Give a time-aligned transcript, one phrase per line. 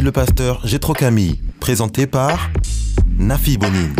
[0.00, 2.50] le pasteur Gétro Camille, présenté par
[3.18, 3.94] Nafi Bonine.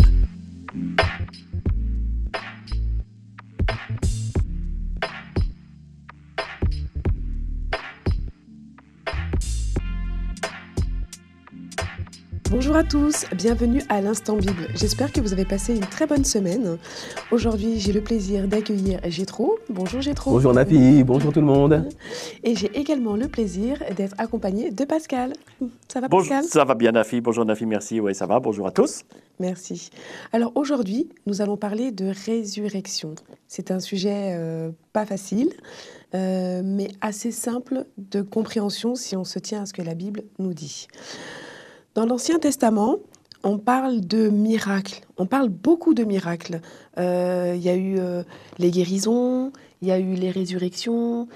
[12.78, 14.68] À tous, bienvenue à l'Instant Bible.
[14.76, 16.78] J'espère que vous avez passé une très bonne semaine.
[17.32, 19.58] Aujourd'hui, j'ai le plaisir d'accueillir Gétro.
[19.68, 20.30] Bonjour Gétro.
[20.30, 21.88] Bonjour Nafi, bonjour tout le monde.
[22.44, 25.32] Et j'ai également le plaisir d'être accompagné de Pascal.
[25.88, 26.44] Ça va Bonjour, Pascal?
[26.48, 29.02] ça va bien Nafi, bonjour Nafi, merci, oui ça va, bonjour à tous.
[29.40, 29.90] Merci.
[30.32, 33.16] Alors aujourd'hui, nous allons parler de résurrection.
[33.48, 35.50] C'est un sujet euh, pas facile,
[36.14, 40.22] euh, mais assez simple de compréhension si on se tient à ce que la Bible
[40.38, 40.86] nous dit.
[41.98, 42.98] Dans l'Ancien Testament,
[43.42, 45.00] on parle de miracles.
[45.16, 46.60] On parle beaucoup de miracles.
[46.96, 48.22] Euh, Il y a eu euh,
[48.60, 49.50] les guérisons,
[49.82, 51.26] il y a eu les résurrections.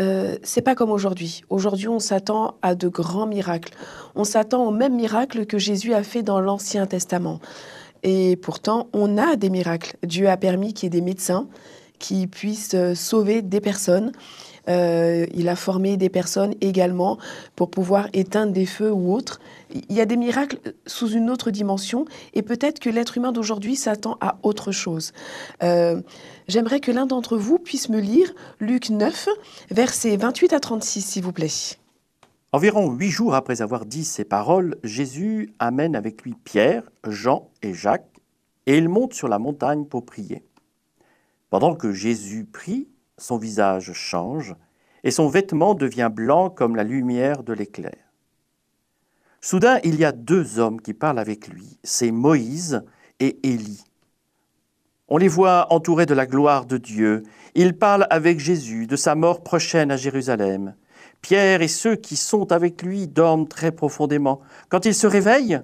[0.00, 1.42] Euh, c'est pas comme aujourd'hui.
[1.50, 3.74] Aujourd'hui, on s'attend à de grands miracles.
[4.14, 7.38] On s'attend aux mêmes miracles que Jésus a fait dans l'Ancien Testament.
[8.02, 9.98] Et pourtant, on a des miracles.
[10.02, 11.48] Dieu a permis qu'il y ait des médecins
[11.98, 14.12] qui puissent euh, sauver des personnes.
[14.68, 17.18] Euh, il a formé des personnes également
[17.56, 19.40] pour pouvoir éteindre des feux ou autres.
[19.72, 22.04] Il y a des miracles sous une autre dimension
[22.34, 25.12] et peut-être que l'être humain d'aujourd'hui s'attend à autre chose.
[25.62, 26.00] Euh,
[26.48, 29.28] J'aimerais que l'un d'entre vous puisse me lire Luc 9,
[29.70, 31.48] versets 28 à 36, s'il vous plaît.
[32.52, 37.72] Environ huit jours après avoir dit ces paroles, Jésus amène avec lui Pierre, Jean et
[37.72, 38.20] Jacques,
[38.66, 40.44] et ils montent sur la montagne pour prier.
[41.48, 42.88] Pendant que Jésus prie,
[43.22, 44.54] son visage change,
[45.04, 47.96] et son vêtement devient blanc comme la lumière de l'éclair.
[49.40, 52.84] Soudain, il y a deux hommes qui parlent avec lui, c'est Moïse
[53.20, 53.84] et Élie.
[55.08, 57.22] On les voit entourés de la gloire de Dieu.
[57.54, 60.74] Ils parlent avec Jésus de sa mort prochaine à Jérusalem.
[61.20, 64.40] Pierre et ceux qui sont avec lui dorment très profondément.
[64.68, 65.60] Quand ils se réveillent,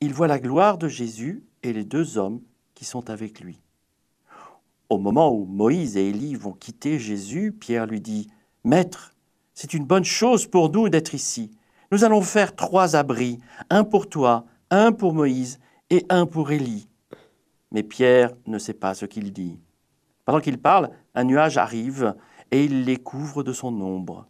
[0.00, 2.40] ils voient la gloire de Jésus et les deux hommes
[2.74, 3.60] qui sont avec lui.
[4.90, 8.26] Au moment où Moïse et Élie vont quitter Jésus, Pierre lui dit,
[8.64, 9.14] Maître,
[9.54, 11.52] c'est une bonne chose pour nous d'être ici.
[11.92, 13.38] Nous allons faire trois abris,
[13.70, 16.88] un pour toi, un pour Moïse et un pour Élie.
[17.70, 19.60] Mais Pierre ne sait pas ce qu'il dit.
[20.24, 22.16] Pendant qu'il parle, un nuage arrive
[22.50, 24.26] et il les couvre de son ombre.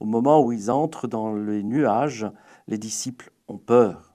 [0.00, 2.26] Au moment où ils entrent dans le nuage,
[2.66, 4.14] les disciples ont peur.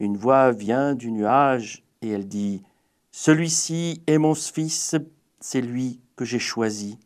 [0.00, 2.64] Une voix vient du nuage et elle dit,
[3.12, 4.96] Celui-ci est mon fils,
[5.40, 6.98] c'est lui que j'ai choisi,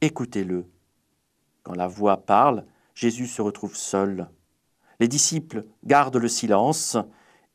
[0.00, 0.64] écoutez-le.
[1.62, 2.64] Quand la voix parle,
[2.94, 4.28] Jésus se retrouve seul.
[4.98, 6.96] Les disciples gardent le silence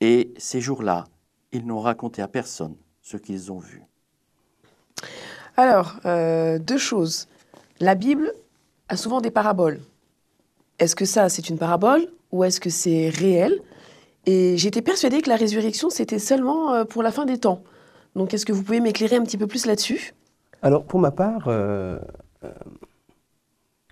[0.02, 1.06] et ces jours-là,
[1.52, 3.84] ils n'ont raconté à personne ce qu'ils ont vu.
[5.58, 7.28] Alors, euh, deux choses.
[7.80, 8.34] La Bible
[8.90, 9.80] a souvent des paraboles.
[10.80, 13.62] Est-ce que ça, c'est une parabole ou est-ce que c'est réel?
[14.26, 17.64] Et j'étais persuadée que la résurrection, c'était seulement euh, pour la fin des temps.
[18.16, 20.14] Donc, est-ce que vous pouvez m'éclairer un petit peu plus là-dessus?
[20.62, 22.00] Alors pour ma part, euh,
[22.44, 22.50] euh,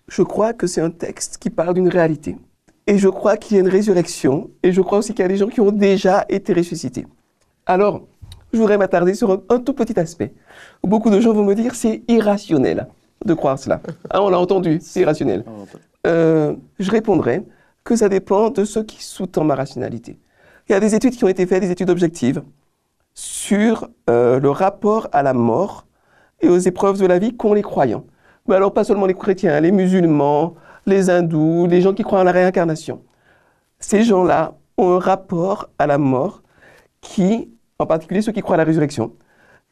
[0.08, 2.38] je crois que c'est un texte qui parle d'une réalité.
[2.88, 4.50] Et je crois qu'il y a une résurrection.
[4.62, 7.06] Et je crois aussi qu'il y a des gens qui ont déjà été ressuscités.
[7.66, 8.02] Alors,
[8.52, 10.34] je voudrais m'attarder sur un, un tout petit aspect.
[10.84, 12.88] Beaucoup de gens vont me dire c'est irrationnel
[13.26, 13.82] de croire cela.
[14.10, 15.44] Ah, on l'a entendu, c'est irrationnel.
[16.06, 17.44] Euh, je répondrai
[17.84, 20.20] que ça dépend de ce qui sous-tend ma rationalité.
[20.68, 22.44] Il y a des études qui ont été faites, des études objectives,
[23.14, 25.86] sur euh, le rapport à la mort
[26.44, 28.04] et aux épreuves de la vie qu'ont les croyants.
[28.48, 30.56] Mais alors pas seulement les chrétiens, les musulmans,
[30.86, 33.02] les hindous, les gens qui croient en la réincarnation.
[33.80, 36.44] Ces gens-là ont un rapport à la mort
[37.02, 37.50] qui,
[37.80, 39.14] en particulier ceux qui croient à la résurrection,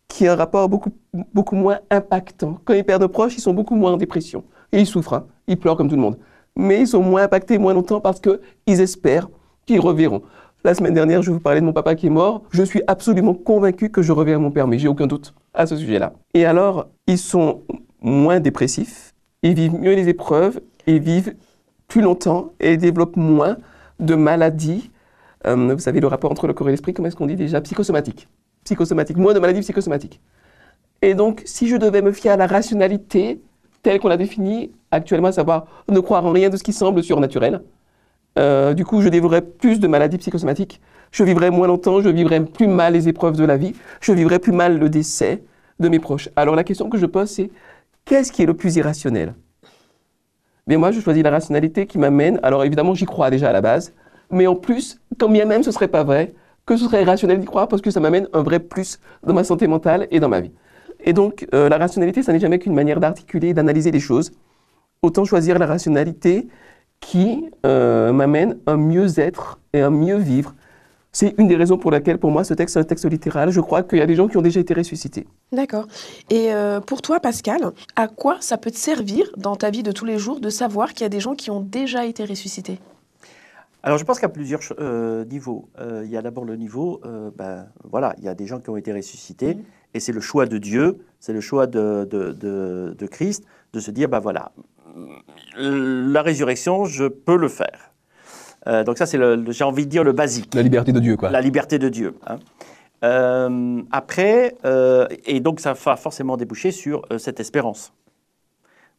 [0.08, 0.92] qui a un rapport beaucoup,
[1.34, 2.60] beaucoup moins impactant.
[2.66, 4.44] Quand ils perdent un proche, ils sont beaucoup moins en dépression.
[4.72, 5.28] Et ils souffrent, hein.
[5.48, 6.18] ils pleurent comme tout le monde.
[6.56, 9.30] Mais ils sont moins impactés moins longtemps parce qu'ils espèrent
[9.66, 10.22] qu'ils reverront.
[10.64, 12.44] La semaine dernière, je vous parlais de mon papa qui est mort.
[12.52, 15.76] Je suis absolument convaincu que je reverrai mon père, mais j'ai aucun doute à ce
[15.76, 16.14] sujet-là.
[16.36, 17.62] Et alors, ils sont
[18.00, 21.34] moins dépressifs, ils vivent mieux les épreuves, ils vivent
[21.88, 23.58] plus longtemps et développent moins
[24.00, 24.92] de maladies.
[25.48, 27.60] Euh, vous savez, le rapport entre le corps et l'esprit, comment est-ce qu'on dit déjà?
[27.62, 28.28] Psychosomatique.
[28.64, 30.22] Psychosomatique, moins de maladies psychosomatiques.
[31.02, 33.42] Et donc, si je devais me fier à la rationalité
[33.82, 37.02] telle qu'on l'a définie actuellement, à savoir ne croire en rien de ce qui semble
[37.02, 37.64] surnaturel,
[38.38, 40.82] Euh, du coup, je développerai plus de maladies psychosomatiques.
[41.12, 44.40] Je vivrai moins longtemps, je vivrai plus mal les épreuves de la vie, je vivrai
[44.40, 45.44] plus mal le décès
[45.80, 46.30] de mes proches.
[46.36, 47.52] Alors la question que je pose, c'est
[48.06, 49.34] qu'est-ce qui est le plus irrationnel?
[50.68, 52.40] Mais moi, je choisis la rationalité qui m'amène.
[52.44, 53.94] Alors évidemment, j'y crois déjà à la base,
[54.30, 56.34] mais en plus, quand bien même ce serait pas vrai,
[56.66, 59.44] que ce serait irrationnel d'y croire parce que ça m'amène un vrai plus dans ma
[59.44, 60.52] santé mentale et dans ma vie.
[61.04, 64.32] Et donc, euh, la rationalité, ça n'est jamais qu'une manière d'articuler et d'analyser les choses.
[65.02, 66.48] Autant choisir la rationalité
[67.02, 70.56] qui euh, m'amène un mieux-être et un mieux vivre.
[71.12, 73.50] C'est une des raisons pour laquelle, pour moi, ce texte est un texte littéral.
[73.52, 75.28] Je crois qu'il y a des gens qui ont déjà été ressuscités.
[75.52, 75.88] D'accord.
[76.30, 77.60] Et euh, pour toi, Pascal,
[77.98, 80.94] à quoi ça peut te servir dans ta vie de tous les jours de savoir
[80.94, 82.80] qu'il y a des gens qui ont déjà été ressuscités?
[83.84, 85.68] Alors je pense qu'il y a plusieurs euh, niveaux.
[85.80, 88.60] Euh, il y a d'abord le niveau, euh, ben, voilà, il y a des gens
[88.60, 89.64] qui ont été ressuscités, Mhm.
[89.96, 93.44] et c'est le choix de Dieu, c'est le choix de, de, de- de Christ,
[93.74, 94.52] de se dire, ben voilà,
[95.58, 97.92] la résurrection, je peux le faire.
[98.68, 100.54] Euh, donc ça, c'est, le, le- j'ai envie de dire, le basique.
[100.54, 101.30] La liberté de Dieu, quoi.
[101.32, 102.14] La liberté de Dieu.
[102.28, 102.38] hein.
[103.04, 107.94] Euh, après, euh, et donc ça va forcément déboucher sur euh, cette espérance.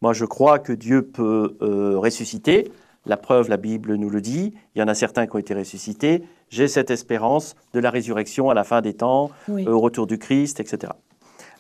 [0.01, 2.73] Moi, je crois que Dieu peut euh, ressusciter.
[3.07, 4.55] La preuve, la Bible nous le dit.
[4.75, 6.25] Il y en a certains qui ont été ressuscités.
[6.49, 9.65] J'ai cette espérance de la résurrection à la fin des temps, Oui.
[9.69, 10.93] euh, au retour du Christ, etc.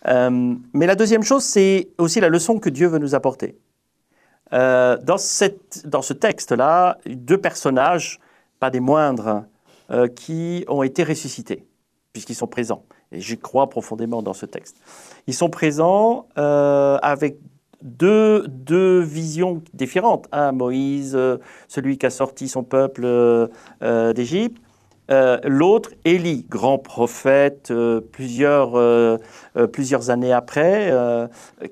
[0.08, 3.56] Euh, mais la deuxième chose, c'est aussi la leçon que Dieu veut nous apporter.
[4.52, 8.20] Euh, dans, ce texte-là, deux personnages,
[8.60, 9.44] pas des moindres,
[9.90, 11.66] euh, qui ont été ressuscités,
[12.12, 12.84] puisqu'ils sont présents.
[13.10, 14.76] Et j'y crois profondément dans ce texte.
[15.26, 17.38] Ils sont présents euh, avec
[17.82, 20.28] deux, deux visions différentes.
[20.32, 21.18] Un, Moïse,
[21.68, 23.48] celui qui a sorti son peuple
[24.14, 24.62] d'Égypte.
[25.12, 29.18] Euh, L'autre, Élie, grand prophète, euh, plusieurs, euh,
[29.72, 30.92] plusieurs années après,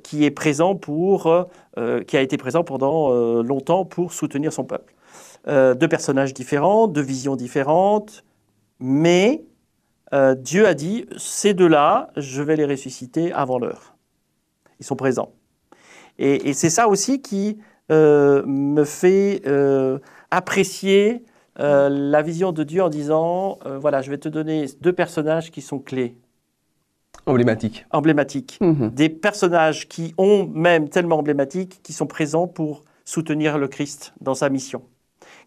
[0.03, 1.47] qui est présent pour,
[2.07, 3.11] qui a été présent pendant
[3.43, 4.95] longtemps pour soutenir son peuple.
[5.47, 8.25] Deux personnages différents, deux visions différentes,
[8.79, 9.45] mais
[10.13, 13.95] Dieu a dit ces deux-là, je vais les ressusciter avant l'heure.
[14.81, 15.33] Ils sont présents.
[16.19, 17.59] Et, c'est ça aussi qui
[17.89, 19.43] me fait
[20.31, 21.25] apprécier
[21.59, 25.51] euh, la vision de Dieu en disant euh, voilà, je vais te donner deux personnages
[25.51, 26.17] qui sont clés,
[27.27, 27.85] Emblématique.
[27.91, 28.91] emblématiques Mhm.
[28.91, 34.35] des personnages qui ont même tellement emblématiques, qui sont présents pour soutenir le Christ dans
[34.35, 34.83] sa mission,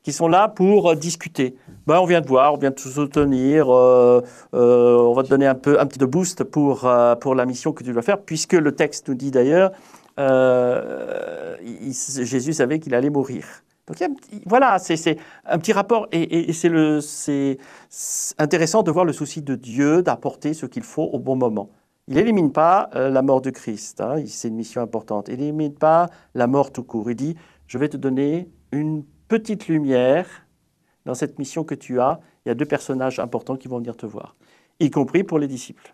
[0.04, 1.56] qui sont là pour euh, discuter.
[1.88, 4.22] Ben, on vient de voir, on vient de te soutenir, euh,
[4.54, 7.46] euh, on va te donner un peu un petit de boost pour, euh, pour la
[7.46, 9.72] mission que tu dois faire, puisque le texte nous dit d'ailleurs,
[11.66, 11.94] il-
[12.26, 13.46] Jésus savait qu'il allait mourir.
[13.88, 13.98] Donc
[14.46, 17.58] voilà, c'est un petit rapport et, c'est
[18.38, 21.70] intéressant de voir le souci de Dieu d'apporter ce qu'il faut au bon moment.
[22.08, 25.30] Il n'élimine pas euh, la mort de Christ, hein, c'est une mission importante.
[25.30, 27.10] Il n'élimine pas la mort tout court.
[27.10, 27.36] Il dit,
[27.68, 30.28] je vais te donner une petite lumière
[31.06, 32.20] dans cette mission que tu as.
[32.46, 34.36] Il y a deux personnages importants qui vont venir te voir,
[34.80, 35.94] y compris pour les disciples.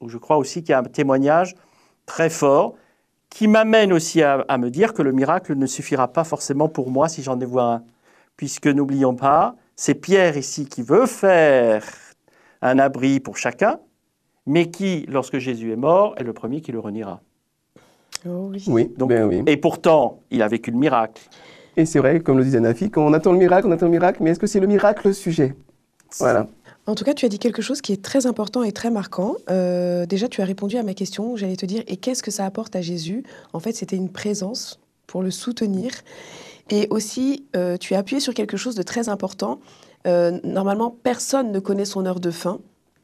[0.00, 1.54] Donc, je crois aussi qu'il y a un témoignage
[2.04, 2.74] très fort
[3.34, 6.90] qui m'amène aussi à, à me dire que le miracle ne suffira pas forcément pour
[6.92, 7.82] moi si j'en ai vois un.
[8.36, 11.84] Puisque n'oublions pas, c'est Pierre ici qui veut faire
[12.62, 13.80] un abri pour chacun,
[14.46, 17.20] mais qui, lorsque Jésus est mort, est le premier qui le reniera.
[18.24, 18.64] Oh oui.
[18.68, 19.42] Oui, Donc- ben oui.
[19.46, 21.28] Et pourtant, il a vécu le miracle.
[21.76, 23.92] Et c'est vrai, comme le disait Nafi, quand on attend le miracle, on attend le
[23.92, 25.56] miracle, mais est-ce que c'est le miracle le sujet?
[26.18, 26.48] Voilà.
[26.86, 29.36] En tout cas, tu as dit quelque chose qui est très important et très marquant.
[29.50, 31.34] Euh, déjà, tu as répondu à ma question.
[31.36, 33.22] J'allais te dire, et qu'est-ce que ça apporte à Jésus?
[33.54, 35.92] En fait, c'était une présence pour le soutenir.
[36.70, 39.60] Et aussi, euh, tu as appuyé sur quelque chose de très important.
[40.06, 42.58] Euh, normalement, personne ne connaît son heure de fin.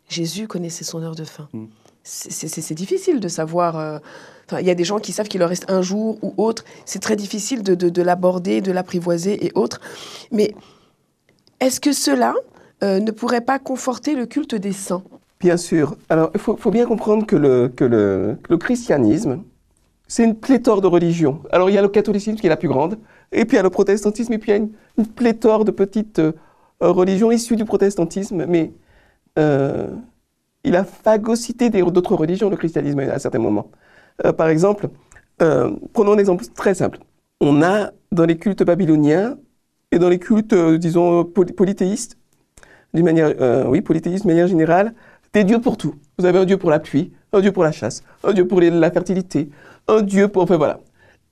[0.08, 1.48] Jésus connaissait son heure de fin.
[1.52, 1.64] Mm.
[2.02, 4.00] C'est- difficile de savoir.
[4.46, 6.64] enfin, Il y a des gens qui savent qu'il leur reste un jour ou autre.
[6.84, 9.80] C'est très difficile de, de- de l'aborder, de l'apprivoiser et autres.
[10.32, 10.54] Mais
[11.60, 12.34] est-ce que cela
[12.82, 15.02] euh, ne pourrait pas conforter le culte des saints
[15.38, 15.96] Bien sûr.
[16.08, 19.42] Alors, il faut, bien comprendre que le, christianisme,
[20.08, 21.40] c'est une pléthore de religions.
[21.50, 22.98] Alors, il y a le catholicisme qui est la plus grande,
[23.32, 24.62] et puis il y a le protestantisme, et puis il y a
[24.98, 26.32] une, pléthore de petites euh,
[26.80, 28.72] religions issues du protestantisme, mais
[29.38, 29.88] euh,
[30.64, 33.70] il a phagocyté d'autres religions, le christianisme, à certains moments.
[34.36, 34.88] Par exemple,
[35.38, 36.98] prenons un exemple très simple.
[37.40, 39.38] On a dans les cultes babyloniens
[39.90, 42.19] et dans les cultes, disons, poly- polythéistes,
[42.94, 44.94] d'une manière, euh, oui, polythéisme de manière générale,
[45.32, 45.94] des dieux pour tout.
[46.18, 48.60] Vous avez un dieu pour la pluie, un dieu pour la chasse, un dieu pour
[48.60, 49.48] les- la fertilité,
[49.88, 50.80] un dieu pour, enfin voilà.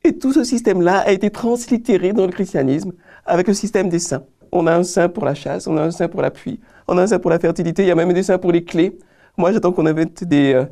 [0.05, 2.93] Et tout ce système-là a été translittéré dans le christianisme
[3.27, 4.23] avec le système des saints.
[4.53, 6.97] On a un saint pour la chasse, on a un saint pour la pluie, on
[6.97, 8.97] a un saint pour la fertilité, il y a même des saints pour les clés.
[9.37, 10.65] Moi, j'attends qu'on invente des, euh,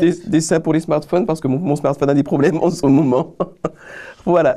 [0.00, 2.70] des, des saints pour les smartphones parce que mon, mon smartphone a des problèmes en
[2.70, 3.34] ce moment.
[4.24, 4.56] voilà.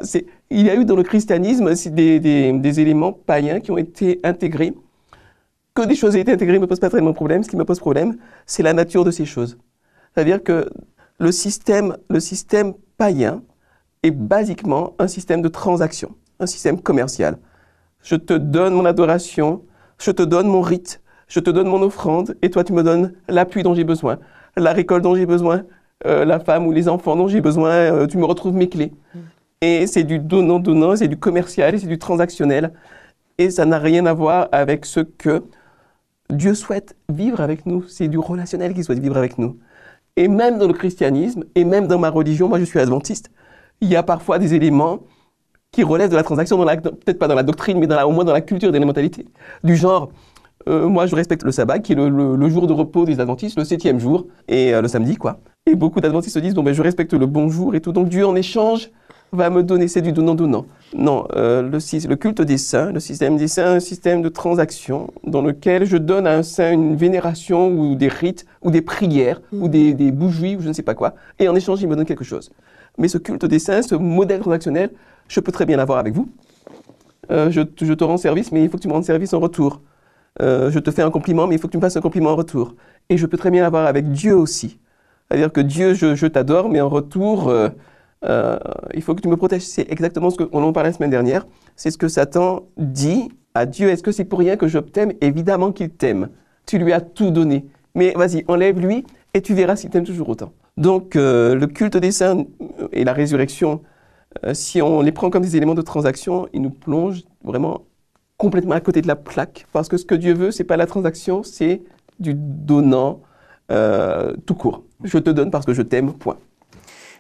[0.50, 2.20] Il y a eu dans le christianisme des-
[2.54, 4.74] des éléments païens qui ont été intégrés.
[5.76, 7.44] Que des choses aient été intégrées ne me pose pas de problème.
[7.44, 9.58] Ce qui me pose problème, c'est la nature de ces choses.
[10.14, 10.70] C'est-à-dire que
[11.20, 13.42] le système, le système païen
[14.04, 17.38] est basiquement un système de transaction, un système commercial.
[18.04, 19.64] Je te donne mon adoration,
[19.98, 23.14] je te donne mon rite, je te donne mon offrande, et toi tu me donnes
[23.28, 24.20] l'appui dont j'ai besoin,
[24.56, 25.64] la récolte dont j'ai besoin,
[26.06, 28.92] euh, la femme ou les enfants dont j'ai besoin, euh, tu me retrouves mes clés.
[29.62, 32.74] Et c'est du donnant-donnant, c'est du commercial, c'est du transactionnel,
[33.38, 35.44] et ça n'a rien à voir avec ce que
[36.30, 37.84] Dieu souhaite vivre avec nous.
[37.88, 39.58] C'est du relationnel qu'il souhaite vivre avec nous.
[40.16, 43.32] Et même dans le christianisme, et même dans ma religion, moi je suis adventiste,
[43.82, 45.00] il y a parfois des éléments
[45.72, 48.24] qui relèvent de la transaction, peut-être pas dans la doctrine, mais dans la- au moins
[48.24, 49.26] dans la culture des mentalités.
[49.64, 50.12] Du genre,
[50.68, 53.66] euh, moi je respecte le sabbat, qui est le jour de repos des adventistes, le
[53.66, 55.40] septième jour, et euh, le samedi, quoi.
[55.66, 58.08] Et beaucoup d'adventistes se disent, bon, ben, je respecte le bon jour et tout, donc
[58.10, 58.92] Dieu en échange
[59.34, 60.66] va me donner, c'est du donnant-donnant.
[60.96, 65.12] Non, euh, le, le culte des saints, le système des saints, un système de transaction
[65.26, 69.42] dans lequel je donne à un saint une vénération ou des rites ou des prières
[69.52, 71.96] ou des, des bougies ou je ne sais pas quoi, et en échange il me
[71.96, 72.52] donne quelque chose.
[72.98, 74.92] Mais ce culte des saints, ce modèle transactionnel,
[75.28, 76.30] je peux très bien l'avoir avec vous.
[77.32, 79.34] Euh, je, te- je te rends service, mais il faut que tu me rendes service
[79.34, 79.82] en retour.
[80.42, 82.32] Euh, je te fais un compliment, mais il faut que tu me fasses un compliment
[82.32, 82.76] en retour.
[83.10, 84.80] Et je peux très bien l'avoir avec Dieu aussi.
[85.28, 87.50] C'est-à-dire que Dieu, je, je t'adore, mais en retour,
[88.26, 89.64] euh, euh, il faut que tu me protèges.
[89.64, 91.46] C'est exactement ce qu'on en parlait la semaine dernière.
[91.76, 93.90] C'est ce que Satan dit à Dieu.
[93.90, 96.30] Est-ce que c'est pour rien que je t'aime Évidemment qu'il t'aime.
[96.66, 97.66] Tu lui as tout donné.
[97.96, 100.52] Mais vas-y, enlève-lui et tu verras s'il t'aime toujours autant.
[100.78, 102.46] Donc, euh, le culte des saints
[102.92, 103.82] et la résurrection,
[104.46, 107.82] euh, si on les prend comme des éléments de transaction, ils nous plongent vraiment
[108.38, 109.68] complètement à côté de la plaque.
[109.72, 111.84] Parce que ce que Dieu veut, c'est pas la transaction, c'est
[112.20, 113.22] du donnant
[113.72, 114.84] euh, tout court.
[115.04, 116.38] Je te donne parce que je t'aime, point.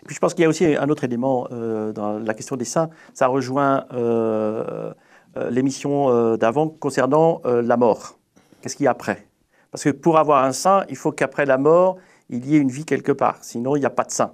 [0.05, 2.65] Puis je pense qu'il y a aussi un autre élément euh, dans la question des
[2.65, 2.89] saints.
[3.13, 4.93] Ça rejoint euh,
[5.37, 8.17] euh, l'émission d'avant concernant la mort.
[8.61, 9.27] Qu'est-ce qu'il y a après?
[9.71, 11.97] Parce que pour avoir un saint, il faut qu'après la mort,
[12.29, 13.37] il y ait une vie quelque part.
[13.41, 14.33] Sinon, il n'y a pas de saint.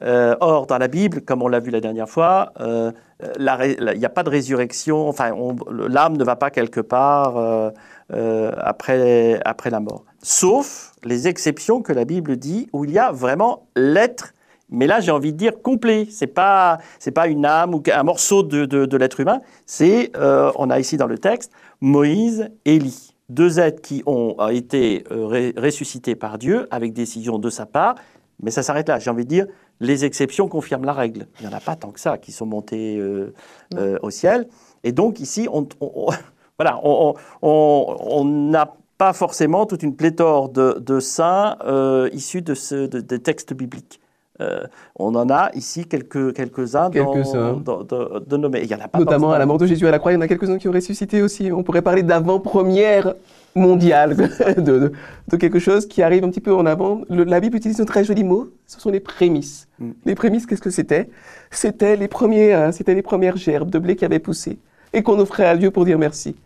[0.00, 4.22] Or, dans la Bible, comme on l'a vu la dernière fois, il n'y a pas
[4.22, 5.08] de résurrection.
[5.08, 5.34] Enfin,
[5.70, 7.72] l'âme ne va pas quelque part
[8.10, 10.04] après, après la mort.
[10.22, 14.34] Sauf les exceptions que la Bible dit où il y a vraiment l'être
[14.70, 16.06] mais là, j'ai envie de dire complet.
[16.10, 19.40] C'est pas, c'est pas une âme ou un morceau de, de, de l'être humain.
[19.64, 24.48] C'est, euh, on a ici dans le texte, Moïse, Élie, deux êtres qui ont euh,
[24.48, 27.94] été euh, ressuscités par Dieu avec décision de sa part.
[28.42, 28.98] Mais ça s'arrête là.
[28.98, 29.46] J'ai envie de dire,
[29.80, 31.26] les exceptions confirment la règle.
[31.40, 34.46] Il n'y en a pas tant que ça qui sont montés euh, au ciel.
[34.84, 36.12] Et donc ici, on, on- on-
[36.58, 38.52] voilà, on on-
[38.98, 43.52] pas forcément toute une pléthore de, de saints euh, issus de, ce, de- des textes
[43.52, 44.00] bibliques.
[44.40, 44.64] Euh,
[44.96, 48.60] on en a ici quelques, quelques-uns de, de nommés.
[48.62, 50.16] Il y en a pas Notamment à la mort de Jésus à la croix, il
[50.16, 51.50] y en a quelques-uns qui ont ressuscité aussi.
[51.52, 53.14] On pourrait parler d'avant-première
[53.54, 54.16] mondiale,
[54.56, 54.92] de, de-
[55.28, 57.00] de quelque chose qui arrive un petit peu en avant.
[57.08, 59.68] Le- la Bible utilise un très joli mot, ce sont les prémices.
[59.78, 59.90] Mm.
[60.04, 61.08] Les prémices, qu'est-ce que c'était?
[61.50, 64.58] C'était les, premiers, euh, c'était les premières gerbes de blé qui avaient poussé
[64.92, 66.36] et qu'on offrait à Dieu pour dire merci.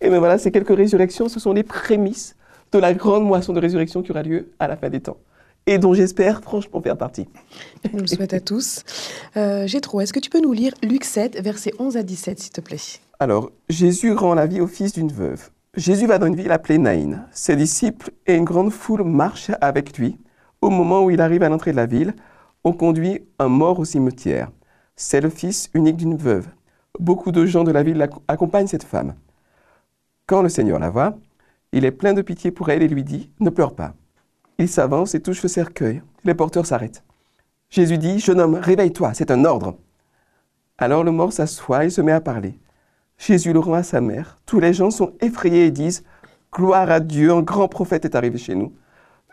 [0.00, 2.36] Et bien voilà, ces quelques résurrections, ce sont les prémices
[2.72, 5.16] de la grande moisson de résurrection qui aura lieu à la fin des temps.
[5.66, 7.26] Et dont j'espère franchement faire partie.
[7.92, 8.84] On le souhaite à tous.
[9.36, 12.52] Euh, Gétro, est-ce que tu peux nous lire Luc 7, versets 11 à 17, s'il
[12.52, 12.76] te plaît?
[13.18, 15.50] Alors, Jésus rend la vie au fils d'une veuve.
[15.76, 17.26] Jésus va dans une ville appelée Naïn.
[17.32, 20.18] Ses disciples et une grande foule marchent avec lui.
[20.60, 22.14] Au moment où il arrive à l'entrée de la ville,
[22.62, 24.50] on conduit un mort au cimetière.
[24.96, 26.46] C'est le fils unique d'une veuve.
[27.00, 29.14] Beaucoup de gens de la ville accompagnent cette femme.
[30.26, 31.18] Quand le Seigneur la voit,
[31.72, 33.94] il est plein de pitié pour elle et lui dit Ne pleure pas.
[34.58, 36.02] Il s'avance et touche le cercueil.
[36.24, 37.02] Les porteurs s'arrêtent.
[37.70, 39.76] Jésus dit Jeune homme, réveille-toi, c'est un ordre.
[40.78, 42.58] Alors le mort s'assoit et se met à parler.
[43.18, 44.38] Jésus le rend à sa mère.
[44.46, 46.04] Tous les gens sont effrayés et disent
[46.52, 48.72] Gloire à Dieu, un grand prophète est arrivé chez nous.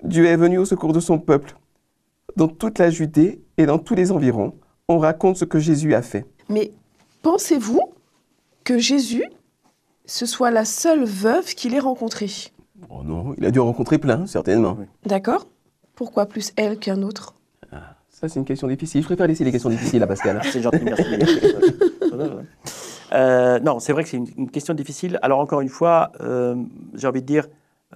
[0.03, 1.55] Dieu est venu au secours de son peuple.
[2.35, 4.55] Dans toute la Judée et dans tous les environs,
[4.87, 6.25] on raconte ce que Jésus a fait.
[6.49, 6.71] Mais
[7.21, 7.81] pensez-vous
[8.63, 9.25] que Jésus,
[10.05, 12.31] ce soit la seule veuve qu'il ait rencontrée?
[12.89, 14.77] Oh non, il a dû en rencontrer plein, certainement.
[15.05, 15.47] D'accord
[15.95, 17.35] Pourquoi plus elle qu'un autre?
[18.09, 19.01] Ça, c'est une question difficile.
[19.01, 20.41] Je préfère laisser les questions difficiles à Pascal.
[20.43, 21.03] C'est gentil, merci.
[23.13, 25.19] Euh, non, c'est vrai que c'est une, une question difficile.
[25.21, 26.55] Alors encore une fois, euh,
[26.93, 27.47] j'ai envie de dire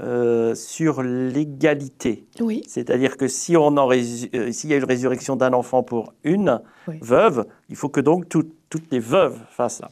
[0.01, 2.27] euh, sur l'égalité.
[2.41, 2.63] Oui.
[2.67, 6.59] C'est-à-dire que si on en euh, s'il y a une résurrection d'un enfant pour une
[6.89, 6.97] Oui.
[7.01, 9.89] veuve, il faut que donc tout- toutes les veuves fassent ça.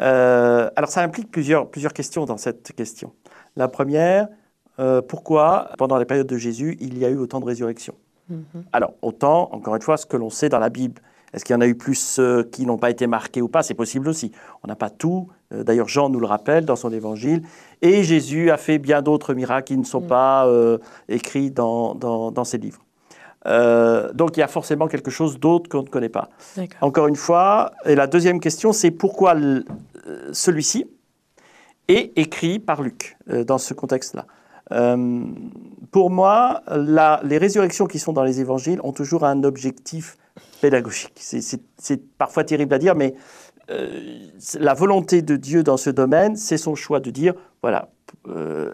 [0.00, 3.12] Euh, alors ça implique plusieurs, plusieurs questions dans cette question.
[3.58, 4.28] La première,
[4.78, 7.96] euh, pourquoi, pendant la période de Jésus, il y a eu autant de résurrections.
[8.30, 8.64] Mhm.
[8.72, 11.02] Alors, autant, encore une fois, ce que l'on sait dans la Bible.
[11.34, 13.64] Est-ce qu'il y en a eu plus euh, qui n'ont pas été marqués ou pas?
[13.64, 14.30] C'est possible aussi.
[14.62, 15.28] On n'a pas tout.
[15.52, 17.42] Euh, D'ailleurs, Jean nous le rappelle dans son évangile.
[17.82, 22.30] Et Jésus a fait bien d'autres miracles qui ne sont pas euh, écrits dans, dans,
[22.30, 22.84] dans ses livres.
[24.14, 26.28] Donc, il y a forcément quelque chose d'autre qu'on ne connaît pas.
[26.80, 29.34] Encore une fois, et la deuxième question, c'est pourquoi
[30.32, 30.86] celui-ci?
[31.88, 34.26] Est écrit par Luc euh, dans ce contexte-là.
[34.70, 35.24] Euh,
[35.90, 36.62] pour moi,
[37.24, 40.18] les résurrections qui sont dans les évangiles ont toujours un objectif
[40.60, 41.14] pédagogique.
[41.16, 43.14] C'est- parfois terrible à dire, mais
[43.70, 44.20] euh,
[44.60, 47.88] la volonté de Dieu dans ce domaine, c'est son choix de dire, voilà,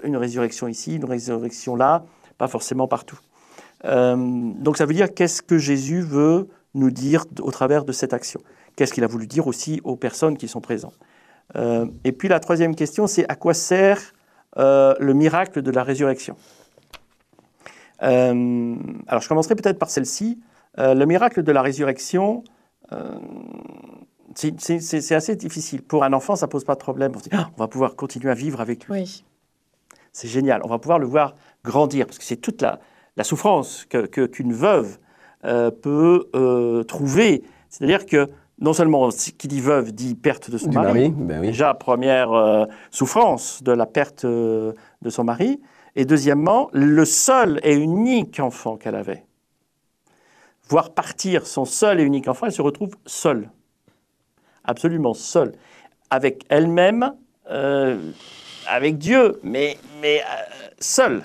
[0.02, 2.04] une résurrection ici, une résurrection là,
[2.38, 3.18] pas forcément partout.
[3.84, 8.40] Donc ça veut dire qu'est-ce que Jésus veut nous dire au travers de cette action?
[8.76, 10.98] Qu'est-ce qu'il a voulu dire aussi aux personnes qui sont présentes?
[11.56, 14.00] Euh, Et puis la troisième question, c'est à quoi sert
[14.58, 16.36] euh, le miracle de la résurrection?
[18.02, 18.74] Euh,
[19.06, 20.40] Alors je commencerai peut-être par celle-ci.
[20.76, 22.42] Le miracle de la résurrection,
[24.34, 25.82] c'est- assez difficile.
[25.82, 27.12] Pour un enfant, ça pose pas de problème.
[27.14, 28.92] On dit, Ah, on va pouvoir continuer à vivre avec lui.
[28.92, 29.24] Oui.
[30.12, 30.60] C'est génial.
[30.64, 32.80] On va pouvoir le voir grandir parce que c'est toute la,
[33.16, 34.98] la souffrance que- que- qu'une veuve
[35.82, 37.44] peut trouver.
[37.68, 38.28] C'est-à-dire que
[38.64, 41.48] non seulement qui dit veuve dit perte de son Du mari, mari, ben oui.
[41.48, 45.60] déjà première euh, souffrance de la perte euh, de son mari,
[45.96, 49.24] et deuxièmement le seul et unique enfant qu'elle avait.
[50.70, 53.50] Voir partir son seul et unique enfant, elle se retrouve seule,
[54.64, 55.52] absolument seule,
[56.08, 57.12] avec elle-même,
[57.50, 57.98] euh,
[58.66, 60.22] avec Dieu, mais, mais
[60.78, 61.22] seule.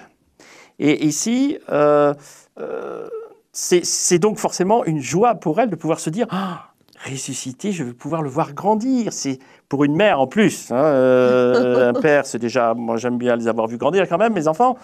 [0.78, 1.58] Et ici,
[3.54, 6.69] c'est c'est donc forcément une joie pour elle de pouvoir se dire Ah,
[7.06, 9.14] ressuscité, je vais pouvoir le voir grandir.
[9.14, 9.40] C'est
[9.70, 10.72] pour une mère en plus.
[10.72, 14.34] hein, euh, un père, c'est déjà, moi j'aime bien les avoir vus grandir quand même,
[14.34, 14.78] mes enfants.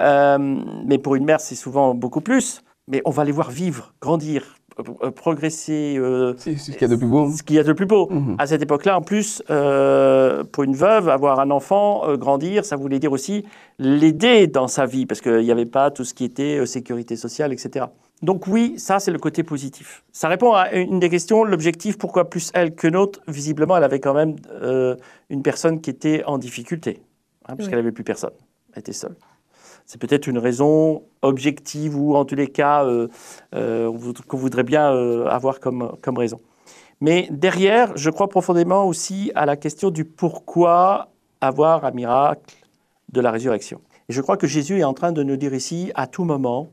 [0.00, 0.38] Euh,
[0.86, 2.62] mais pour une mère, c'est souvent beaucoup plus.
[2.88, 4.56] Mais on va les voir vivre, grandir,
[5.02, 5.94] euh, progresser.
[5.98, 7.30] euh, C'est ce qu'il y a de plus beau.
[7.30, 8.08] ce qu'il y a de plus beau.
[8.10, 8.36] Mhm.
[8.38, 12.76] À cette époque-là, en plus, euh, pour une veuve, avoir un enfant, euh, grandir, ça
[12.76, 13.46] voulait dire aussi
[13.78, 17.52] l'aider dans sa vie, parce qu'il n'y avait pas tout ce qui était sécurité sociale,
[17.54, 17.86] etc.
[18.22, 20.02] Donc oui, ça, c'est le côté positif.
[20.12, 23.20] Ça répond à une des questions, l'objectif, pourquoi plus elle que l'autre?
[23.28, 24.96] Visiblement, elle avait quand même euh,
[25.28, 27.02] une personne qui était en difficulté,
[27.46, 27.82] hein, puisqu'elle Oui.
[27.82, 28.32] n'avait plus personne.
[28.72, 29.16] Elle était seule.
[29.84, 33.08] C'est peut-être une raison objective ou en tous les cas euh,
[33.54, 33.92] euh,
[34.26, 34.86] qu'on voudrait bien
[35.26, 36.40] avoir comme, comme raison.
[37.02, 41.08] Mais derrière, je crois profondément aussi à la question du pourquoi
[41.42, 42.54] avoir un miracle
[43.12, 43.82] de la résurrection.
[44.08, 46.70] Et je crois que Jésus est en train de nous dire ici, à tout moment,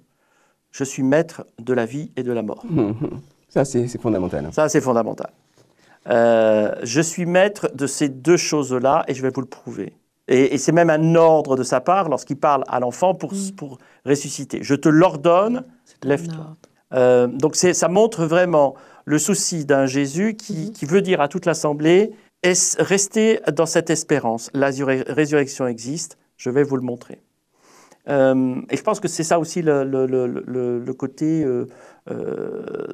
[0.72, 2.64] je suis maître de la vie et de la mort.
[2.70, 2.96] Mhm.
[3.50, 4.48] Ça, c'est fondamental.
[4.54, 5.30] Ça, c'est fondamental.
[6.10, 9.94] Euh, je suis maître de ces deux choses-là et je vais vous le prouver.
[10.28, 13.78] Et, et c'est même un ordre de sa part lorsqu'il parle à l'enfant pour, pour
[14.06, 14.60] ressusciter.
[14.64, 15.64] Je te l'ordonne,
[16.04, 16.56] lève-toi.
[16.94, 21.46] Euh, donc ça montre vraiment le souci d'un Jésus qui, qui veut dire à toute
[21.46, 22.12] l'Assemblée,
[22.44, 24.50] es- restez dans cette espérance.
[24.54, 24.68] La
[25.08, 27.20] résurrection existe, je vais vous le montrer.
[28.10, 31.68] Euh, et je pense que c'est ça aussi le, côté euh,
[32.10, 32.88] euh,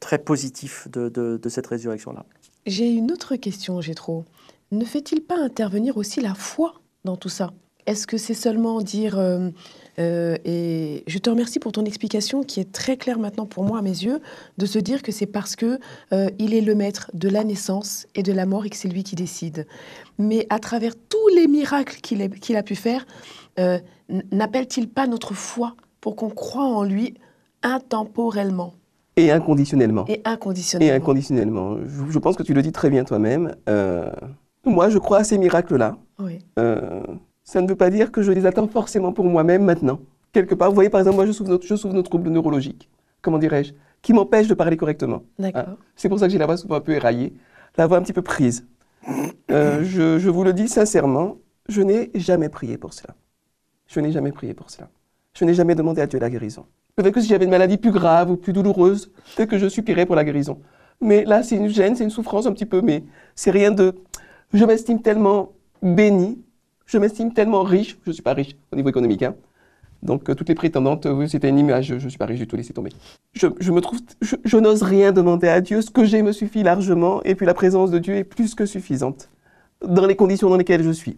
[0.00, 2.24] très positif de, cette résurrection-là.
[2.66, 4.24] J'ai une autre question, Gétro.
[4.72, 7.52] Ne fait-il pas intervenir aussi la foi dans tout ça?
[7.86, 9.16] Est-ce que c'est seulement dire
[9.98, 13.82] et je te remercie pour ton explication qui est très claire maintenant pour moi à
[13.82, 14.20] mes yeux
[14.58, 15.78] de se dire que c'est parce que
[16.10, 19.04] il est le maître de la naissance et de la mort et que c'est lui
[19.04, 19.68] qui décide.
[20.18, 23.06] Mais à travers tous les miracles qu'il a pu faire,
[23.58, 23.78] euh,
[24.32, 27.14] n'appelle-t-il pas notre foi pour qu'on croit en lui
[27.62, 28.74] intemporellement
[29.16, 30.04] Et inconditionnellement.
[30.08, 31.76] et Et inconditionnellement inconditionnellement.
[31.86, 33.54] Je, je pense que tu le dis très bien toi-même.
[33.68, 34.10] Euh,
[34.64, 35.96] moi, je crois à ces miracles-là.
[36.18, 36.38] Oui.
[36.58, 37.02] Euh,
[37.44, 40.00] ça ne veut pas dire que je les attends forcément pour moi-même maintenant.
[40.32, 42.88] Quelque part, vous voyez, par exemple, moi, je souffre de, je souffre de troubles neurologiques.
[43.22, 43.72] Comment dirais-je?
[44.02, 45.22] Qui m'empêchent de parler correctement.
[45.38, 45.76] D'accord.
[45.96, 47.32] C'est pour ça que j'ai la voix souvent un peu éraillée,
[47.76, 48.66] la voix un petit peu prise.
[49.50, 51.36] Euh, je, je vous le dis sincèrement,
[51.68, 53.14] je n'ai jamais prié pour cela.
[53.86, 54.88] Je n'ai jamais prié pour cela.
[55.34, 56.64] Je n'ai jamais demandé à Dieu la guérison.
[56.96, 60.06] Peut-être que si j'avais une maladie plus grave ou plus douloureuse, peut-être que je supplierais
[60.06, 60.58] pour la guérison.
[61.00, 63.94] Mais là, c'est une gêne, c'est une souffrance un petit peu, mais c'est rien de...
[64.54, 66.38] Je m'estime tellement béni,
[66.86, 69.34] je m'estime tellement riche, je ne suis pas riche au niveau économique, hein.
[70.02, 72.38] Donc, euh, toutes les prétendantes, euh, oui, c'était une image, je ne suis pas riche
[72.38, 72.90] du tout, laissez tomber.
[73.32, 77.22] Je, me trouve, je n'ose rien demander à Dieu, ce que j'ai me suffit largement,
[77.24, 79.28] et puis la présence de Dieu est plus que suffisante
[79.84, 81.16] dans les conditions dans lesquelles je suis.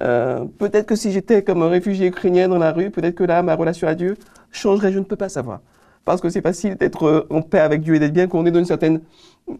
[0.00, 3.42] Euh, peut-être que si j'étais comme un réfugié ukrainien dans la rue, peut-être que là,
[3.42, 4.16] ma relation à Dieu
[4.50, 5.60] changerait, je ne peux pas savoir.
[6.04, 8.50] Parce que c'est facile d'être en paix avec Dieu et d'être bien quand on est
[8.50, 9.00] dans une certaine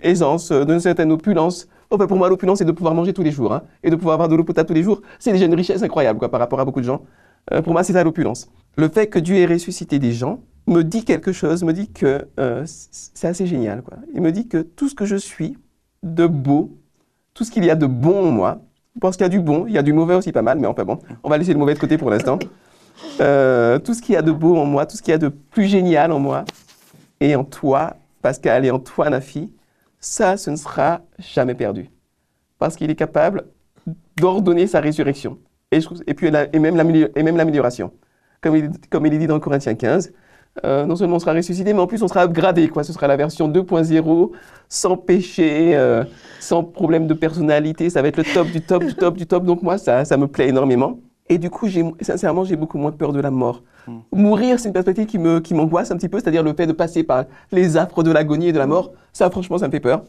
[0.03, 1.69] aisance, euh, d'une certaine opulence.
[1.91, 4.15] Enfin, pour moi, l'opulence, c'est de pouvoir manger tous les jours, hein, et de pouvoir
[4.15, 5.01] avoir de l'eau potable tous les jours.
[5.19, 7.03] C'est déjà une richesse incroyable, quoi, par rapport à beaucoup de gens.
[7.53, 8.51] Euh, pour moi, c'est ça l'opulence.
[8.77, 12.27] Le fait que Dieu ait ressuscité des gens me dit quelque chose, me dit que
[12.65, 13.83] c'est assez génial.
[13.83, 13.99] Quoi.
[14.15, 15.59] Il me dit que tout ce que je suis
[16.03, 16.79] de beau,
[17.35, 18.63] tout ce qu'il y a de bon en moi,
[19.01, 20.67] parce qu'il y a du bon, il y a du mauvais aussi pas mal, mais
[20.67, 22.39] enfin bon, on va laisser le mauvais de côté pour l'instant.
[23.21, 25.19] Euh, tout ce qu'il y a de beau en moi, tout ce qu'il y a
[25.19, 26.45] de plus génial en moi,
[27.21, 29.53] et en toi, Pascal, et en toi, Nafi,
[29.99, 31.91] ça, ce ne sera jamais perdu.
[32.59, 33.45] Parce qu'il est capable
[34.17, 35.39] d'ordonner sa résurrection.
[35.73, 37.93] Et, je trouve- et puis, même l'amélio- et même l'amélioration.
[38.41, 40.13] Comme il, comme il est dit dans Corinthiens 15,
[40.65, 42.69] euh, non seulement on sera ressuscité, mais en plus on sera upgradé.
[42.69, 42.85] Quoi.
[42.85, 44.31] Ce sera la version 2.0,
[44.69, 46.05] sans péché, euh,
[46.41, 47.91] sans problème de personnalité.
[47.91, 49.45] Ça va être le top du top du top du top.
[49.45, 50.99] Donc moi, ça, ça me plaît énormément.
[51.29, 53.63] Et du coup, j'ai- sincèrement, j'ai beaucoup moins peur de la mort.
[54.13, 56.73] Mourir, c'est une perspective qui me- qui m'angoisse un petit peu, c'est-à-dire le fait de
[56.73, 58.93] passer par les affres de l'agonie et de la mort.
[59.13, 60.05] Ça, franchement, ça me fait peur.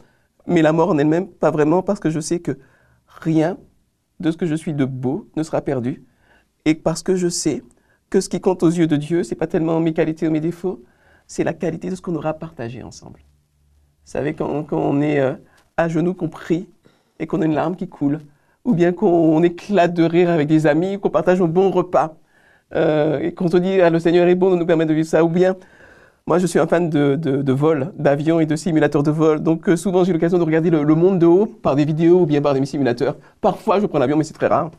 [0.46, 2.52] Mais la mort en elle-même, pas vraiment, parce que je sais que
[3.20, 3.56] rien
[4.20, 6.04] de ce que je suis de beau ne sera perdu.
[6.64, 7.62] Et parce que je sais
[8.10, 10.40] que ce qui compte aux yeux de Dieu, c'est pas tellement mes qualités ou mes
[10.40, 10.82] défauts,
[11.26, 13.20] c'est la qualité de ce qu'on aura partagé ensemble.
[14.04, 15.34] Vous savez, quand, on est euh,
[15.76, 16.68] à genoux, qu'on prie
[17.18, 18.20] et qu'on a une larme qui coule,
[18.64, 22.16] ou bien qu'on éclate de rire avec des amis, qu'on partage un bon repas,
[22.74, 25.08] euh, et qu'on se dit ah, le Seigneur est bon de nous permettre de vivre
[25.08, 25.56] ça, ou bien
[26.26, 29.40] moi je suis un fan de, de, de vol, d'avion et de simulateurs de vol,
[29.40, 32.22] donc euh, souvent j'ai l'occasion de regarder le, le monde de haut par des vidéos
[32.22, 33.16] ou bien par des simulateurs.
[33.40, 34.70] Parfois je prends l'avion, mais c'est très rare.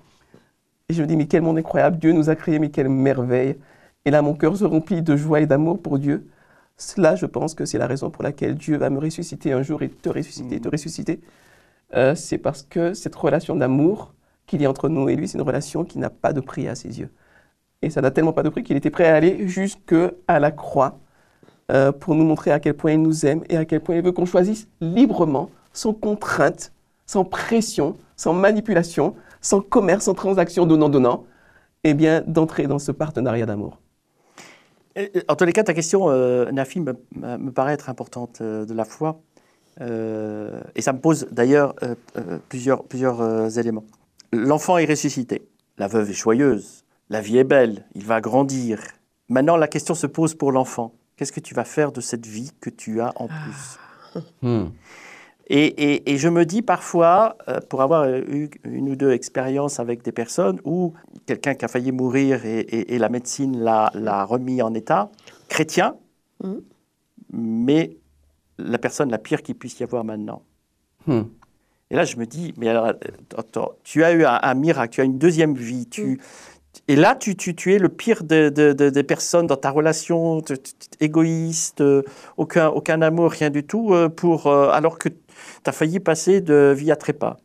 [0.90, 3.58] Et je me dis, mais quel monde incroyable, Dieu nous a créés, mais quelle merveille.
[4.06, 6.30] Et là, mon cœur se remplit de joie et d'amour pour Dieu.
[6.78, 9.82] Cela, je pense que c'est la raison pour laquelle Dieu va me ressusciter un jour
[9.84, 11.20] et te ressusciter, te ressusciter.
[11.94, 14.14] Euh, c'est parce que cette relation d'amour
[14.46, 16.70] qu'il y a entre nous et lui, c'est une relation qui n'a pas de prix
[16.70, 17.10] à ses yeux.
[17.82, 21.00] Et ça n'a tellement pas de prix qu'il était prêt à aller jusqu'à la croix
[21.70, 24.02] euh, pour nous montrer à quel point il nous aime et à quel point il
[24.02, 26.72] veut qu'on choisisse librement, sans contrainte,
[27.06, 29.16] sans pression, sans manipulation,
[29.48, 31.26] sans commerce, sans transaction donnant-donnant,
[31.86, 33.80] eh bien, d'entrer dans ce partenariat d'amour.
[35.30, 38.84] En tous les cas, ta question, euh, Nafi, me, paraît être importante euh, de la
[38.84, 39.22] foi.
[39.80, 41.76] Euh, et ça me pose d'ailleurs
[42.50, 43.86] plusieurs, plusieurs euh, éléments.
[44.34, 45.48] L'enfant est ressuscité.
[45.78, 46.84] La veuve est joyeuse.
[47.10, 47.86] La vie est belle.
[47.96, 48.82] Il va grandir.
[49.30, 50.94] Maintenant, la question se pose pour l'enfant.
[51.16, 54.24] Qu'est-ce que tu vas faire de cette vie que tu as en plus?
[55.50, 59.80] Et, et- et je me dis parfois, euh, pour avoir eu une ou deux expériences
[59.80, 60.94] avec des personnes où
[61.26, 65.10] quelqu'un qui a failli mourir et, la médecine l'a remis en état,
[65.48, 65.96] chrétien,
[66.44, 66.62] Mhm.
[67.32, 67.98] mais
[68.58, 70.42] la personne la pire qu'il puisse y avoir maintenant.
[71.06, 71.24] Hmm.
[71.90, 72.92] Et là, je me dis, mais alors,
[73.38, 76.20] attends, tu as eu un, un miracle, tu as une deuxième vie, tu...
[76.88, 79.72] Et là, tu, tu, tu es le pire de- de- de- des personnes dans ta
[79.72, 80.42] relation,
[81.00, 82.04] égoïste, euh,
[82.38, 85.16] aucun, aucun amour, rien du tout, euh, pour, euh, alors que tu
[85.66, 87.38] as failli passer de vie à trépas.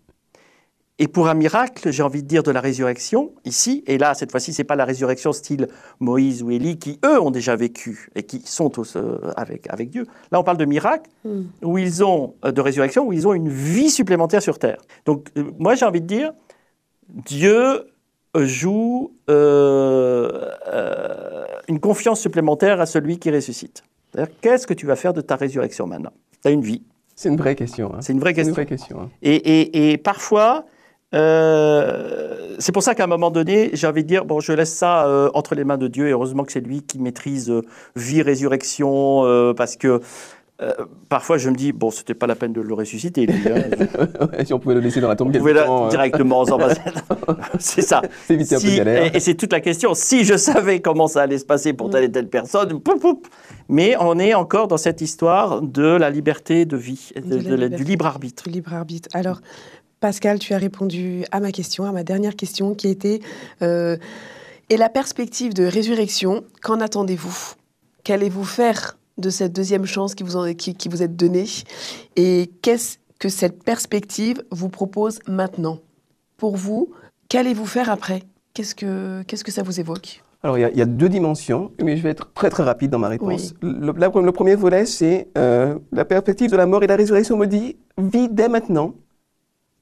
[0.98, 4.30] Et pour un miracle, j'ai envie de dire de la résurrection, ici, et là, cette
[4.30, 5.66] fois-ci, c'est pas la résurrection style
[5.98, 8.84] Moïse ou Élie, qui, eux, ont déjà vécu et qui sont au-
[9.36, 10.06] avec, avec Dieu.
[10.30, 11.44] Là, on parle de miracle, Hmm.
[11.62, 14.80] où ils ont, de résurrection, où ils ont une vie supplémentaire sur Terre.
[15.06, 16.32] Donc, moi, j'ai envie de dire,
[17.08, 17.86] Dieu
[18.34, 23.82] joue euh, euh, une confiance supplémentaire à celui qui ressuscite.
[24.40, 26.82] Qu'est-ce que tu vas faire de ta résurrection maintenant Tu as une vie.
[27.14, 27.92] C'est une vraie question.
[27.94, 27.98] hein.
[28.00, 28.54] C'est une vraie une question.
[28.54, 29.00] vraie question.
[29.02, 29.10] hein.
[29.22, 30.64] Et, et- et parfois,
[31.14, 34.72] euh, c'est pour ça qu'à un moment donné, j'ai envie de dire, bon, je laisse
[34.74, 37.62] ça euh, entre les mains de Dieu, et heureusement que c'est lui qui maîtrise euh,
[37.96, 40.00] vie, résurrection, parce que
[40.60, 40.72] euh,
[41.08, 43.34] parfois je me dis, bon, c'était pas la peine de le ressusciter, lui.
[43.48, 43.62] hein.
[44.32, 46.44] Ouais, si on pouvait le laisser dans la tombe quelque pouvez là, temps, euh, directement
[47.58, 48.02] c'est ça.
[48.26, 49.04] c'est éviter un peu Si- de galère.
[49.14, 49.94] et et c'est toute la question.
[49.94, 53.26] Si je savais comment ça allait se passer pour telle et telle personne, poup, poup.
[53.68, 57.42] mais on est encore dans cette histoire de la liberté de vie, de- De la
[57.42, 57.76] de la- liberté.
[57.76, 58.44] du libre arbitre.
[58.44, 59.08] Du libre arbitre.
[59.14, 59.40] Alors,
[60.00, 63.20] Pascal, tu as répondu à ma question, à ma dernière question qui était
[63.62, 63.96] euh,
[64.70, 67.54] Et la perspective de résurrection, qu'en attendez-vous?
[68.04, 68.96] Qu'allez-vous faire?
[69.22, 71.46] De cette deuxième chance qui vous, en- qui, qui vous est donnée
[72.16, 75.78] Et qu'est-ce que cette perspective vous propose maintenant?
[76.36, 76.90] Pour vous,
[77.30, 78.22] qu'allez-vous faire après?
[78.52, 80.22] Qu'est-ce que, qu'est-ce que ça vous évoque?
[80.42, 82.64] Alors, il y, a- il y a deux dimensions, mais je vais être très très
[82.64, 83.54] rapide dans ma réponse.
[83.62, 83.70] Oui.
[83.80, 86.96] Le, la- le premier volet, c'est euh, la perspective de la mort et de la
[86.96, 88.94] résurrection me dit vis dès maintenant,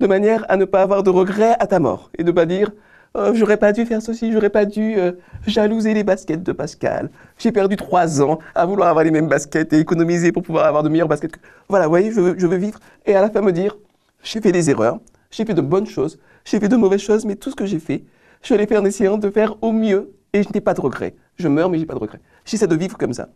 [0.00, 2.70] de manière à ne pas avoir de regrets à ta mort et de pas dire
[3.12, 5.10] Oh, j'aurais pas dû faire ceci, j'aurais pas dû euh,
[5.44, 7.10] jalouser les baskets de Pascal.
[7.38, 10.84] J'ai perdu trois ans à vouloir avoir les mêmes baskets et économiser pour pouvoir avoir
[10.84, 11.32] de meilleures baskets.
[11.68, 13.76] Voilà, vous voyez, je veux, vivre et à la fin me dire
[14.22, 15.00] j'ai fait des erreurs,
[15.32, 17.80] j'ai fait de bonnes choses, j'ai fait de mauvaises choses, mais tout ce que j'ai
[17.80, 18.04] fait,
[18.42, 21.16] je l'ai fait en essayant de faire au mieux et je n'ai pas de regrets.
[21.36, 22.20] Je meurs, mais j'ai pas de regrets.
[22.44, 23.28] J'essaie de vivre comme ça.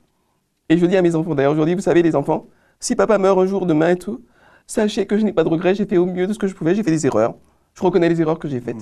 [0.69, 2.47] Et je dis à mes enfants, d'ailleurs, aujourd'hui, vous savez, les enfants,
[2.79, 4.23] si papa meurt un jour, demain et tout,
[4.69, 6.55] sachez que je n'ai pas de regrets, j'ai fait au mieux de ce que je
[6.55, 7.35] pouvais, j'ai fait des erreurs.
[7.75, 8.77] Je reconnais les erreurs que j'ai faites,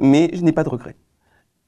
[0.00, 0.96] mais je n'ai pas de regrets.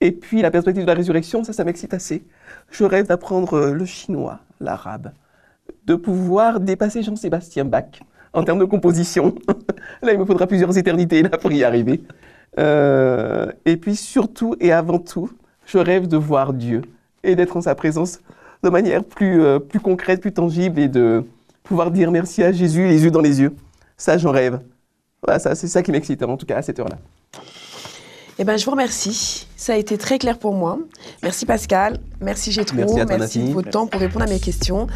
[0.00, 2.24] Et puis la perspective de la résurrection, ça, ça m'excite assez.
[2.70, 5.12] Je rêve d'apprendre euh, le chinois, l'arabe,
[5.86, 8.00] de pouvoir dépasser Jean-Sébastien Bach
[8.32, 9.34] en termes de composition.
[10.02, 12.02] là, il me faudra plusieurs éternités là, pour y arriver.
[12.58, 15.30] Euh, et puis surtout et avant tout,
[15.66, 16.82] je rêve de voir Dieu
[17.22, 18.20] et d'être en sa présence
[18.62, 21.24] de manière plus, euh, plus concrète, plus tangible et de
[21.62, 23.54] pouvoir dire merci à Jésus les yeux dans les yeux.
[23.96, 24.60] Ça, j'en rêve.
[25.22, 26.98] Voilà, ça, c'est ça qui m'excite, en tout cas, à cette heure-là.
[28.38, 29.46] Eh ben, je vous remercie.
[29.56, 30.78] Ça a été très clair pour moi.
[31.22, 31.98] Merci Pascal.
[32.20, 32.76] Merci Gétro.
[32.76, 34.86] Merci à toi, merci de votre temps pour répondre à mes questions.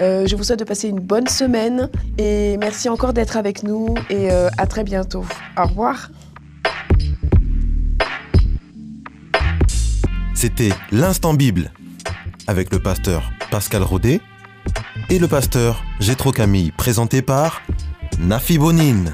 [0.00, 3.94] Euh, je vous souhaite de passer une bonne semaine et merci encore d'être avec nous
[4.10, 5.24] et euh, à très bientôt.
[5.56, 6.10] Au revoir.
[10.34, 11.72] C'était l'Instant Bible
[12.46, 14.20] avec le pasteur Pascal Rodet
[15.08, 17.62] et le pasteur Gétro Camille, présenté par
[18.18, 19.10] Nafi Bonine.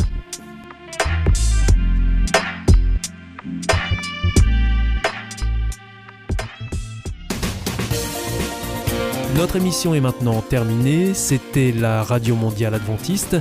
[9.37, 11.13] Notre émission est maintenant terminée.
[11.13, 13.37] C'était la Radio Mondiale Adventiste,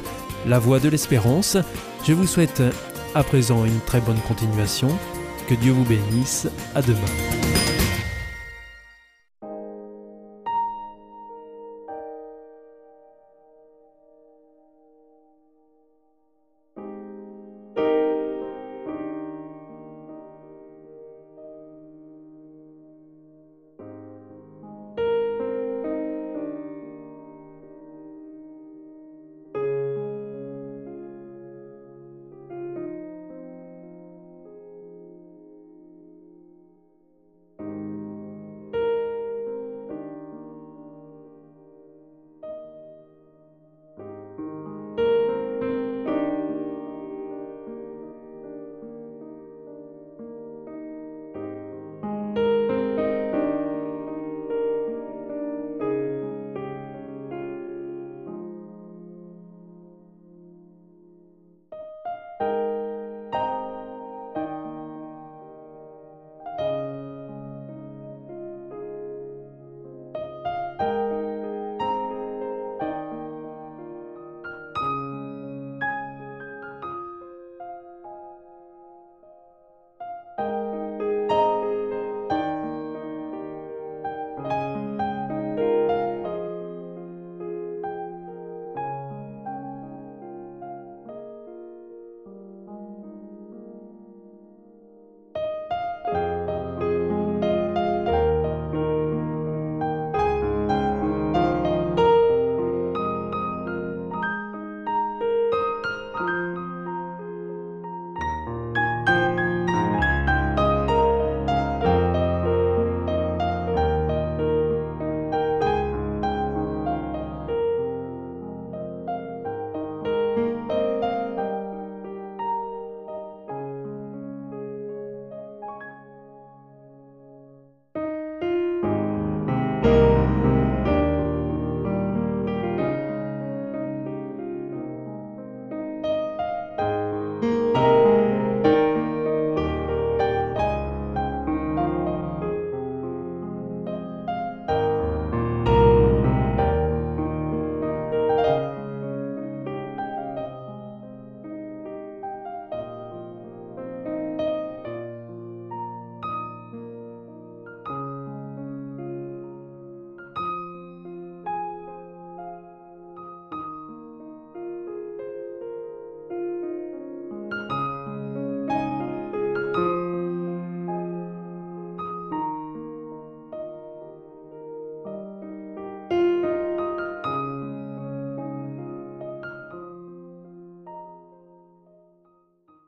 [0.46, 1.56] la voix de l'espérance.
[2.06, 2.62] Je vous souhaite
[3.16, 4.90] à présent une très bonne continuation.
[5.48, 6.50] Que Dieu vous bénisse.
[6.76, 7.55] À demain.